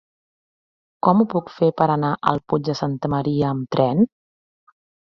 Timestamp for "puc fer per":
1.35-1.87